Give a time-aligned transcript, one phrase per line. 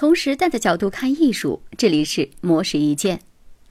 [0.00, 3.20] 从时代的角度看艺术，这里是魔石一见。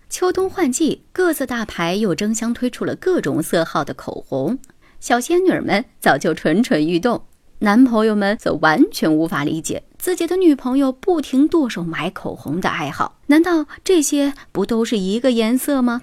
[0.10, 4.60] 秋冬换季，各色大牌又争相推出了各种色号的口红，
[5.00, 7.24] 小仙女们早就蠢蠢欲动，
[7.60, 13.22] 男朋友们则完全无法理解自己的女朋友不停剁手买口红的爱好。
[13.28, 16.02] 难道这些不都是一个颜色吗？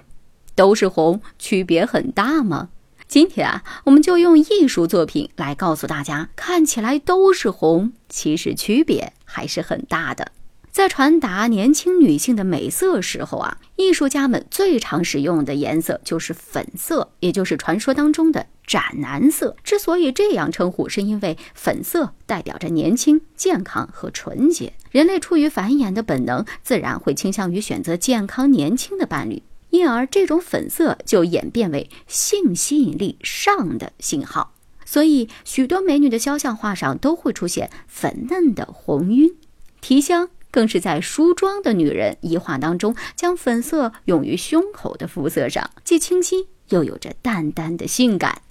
[0.55, 2.69] 都是红，区别很大吗？
[3.07, 10.31] 今天啊，我们就用艺术作品来告诉大家，看起来都是红，其实区别还是很大的。
[10.71, 19.55] 在传达年轻女性的美色时候啊，艺术家们最常使用的颜色就是粉色，也就是传说当中的斩男色。
[19.63, 24.73] 之所以这样称呼，是因为粉色代表着年轻、健康和纯洁。
[24.91, 29.43] 人类出于繁衍的本能，自然会倾向于选择健康、年轻的伴侣。
[29.69, 34.53] 因而，这种粉色就演变为性吸引力上的信号，
[34.85, 39.35] 所以许多美女的肖像画上都会出现粉嫩的红晕。
[39.81, 48.41] 提香更是在梳妆的女人一画当中，将粉色用于胸口的肤色上，既清新又有着淡淡的性感。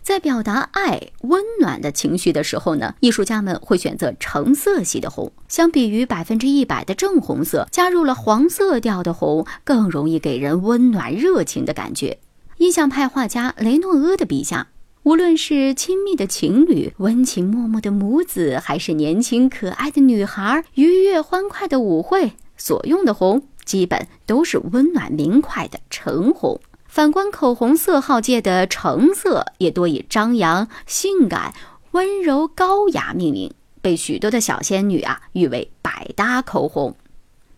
[0.00, 5.30] 在表达爱、温暖的情绪的时候呢，艺术家们会选择橙色系的红。
[5.48, 12.18] 相比于百分之一百的正红色，加入了黄色调的红，更容易给人温暖热情的感觉。
[12.56, 14.68] 印象派画家雷诺阿的笔下，
[15.08, 26.60] 无论是亲密的情侣、温情脉脉的母子，还是年轻可爱的女孩、愉悦欢快的舞会，所用的红基本都是温暖明快的橙红。
[26.86, 31.54] 反观口红色号界的橙色，也多以张扬、性感、
[31.92, 33.50] 温柔、高雅命名，
[33.80, 36.94] 被许多的小仙女啊誉为百搭口红。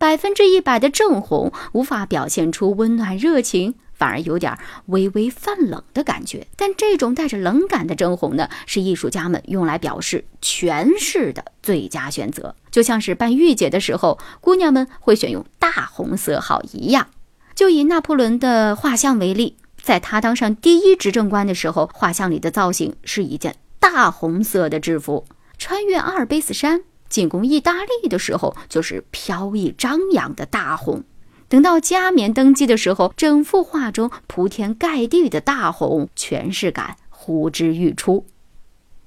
[0.01, 6.47] 百分之一百的正红无法表现出温暖热情，反而有点微微泛冷的感觉。
[6.57, 17.09] 但这种带着冷感的正红呢，是艺术家们用来表示权势的最佳选择，就像是办御姐的时候，姑娘们会选用大红色号一样。
[17.55, 25.27] 就以拿破仑的画像为例，在他当上第一执政官的时候，画像里的造型是一件大红色的制服；
[25.59, 31.05] 穿越阿尔卑斯山进攻意大利的时候，就是飘逸张扬的大红。
[31.49, 38.25] 等到加冕登基的时候，整幅画中铺天盖地的大红，权势感呼之欲出。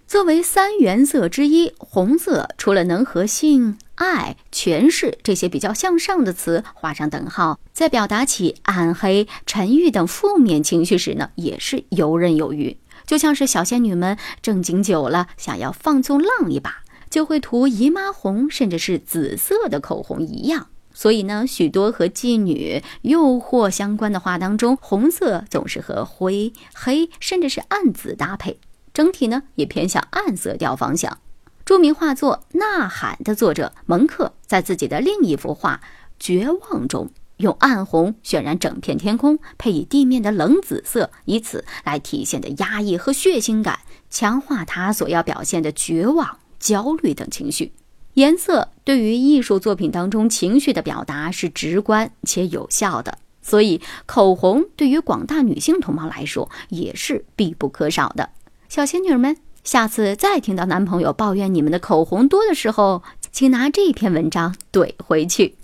[0.05, 3.79] 作为三原色之一，红色除了能和性。
[3.95, 12.75] 爱、权势这些比较向上的词画上等号，在表达起暗黑、沉郁等负面情绪时呢，也是游刃有余。
[13.05, 16.82] 就像是小仙女们正经久了，想要放纵浪一把，
[17.13, 20.69] 就会涂姨妈红，甚至是紫色的口红一样。
[20.95, 28.59] 所以呢，许多和妓女、诱惑相关的画当中，红色总是和灰、黑，甚至是暗紫搭配，
[28.95, 31.19] 整体呢也偏向暗色调方向。
[31.63, 35.81] 著名画作《呐喊》的作者蒙克在自己的另一幅画
[36.19, 47.73] 《绝望》中，用暗红渲染整片天空，配以地面的冷紫色，以此来体现的压抑和血腥感，强化他所要表现的绝望、焦虑等情绪。
[48.13, 58.29] 颜色对于艺术作品当中情绪的表达是直观且有效的，所以口红对于广大女性同胞来说也是必不可少的。
[58.69, 59.35] 小仙女们。
[59.63, 65.55] 下次再听到男朋友抱怨你们的口红多的时候，请拿这篇文章怼回去。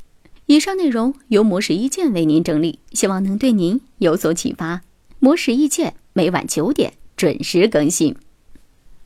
[0.46, 4.84] 以上内容由魔石意见为您整理，希望能对您有所启发。
[5.20, 8.16] 魔石意见每晚九点准时更新。